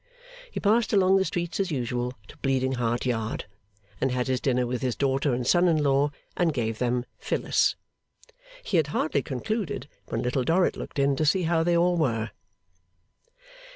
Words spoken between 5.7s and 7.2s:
law, and gave them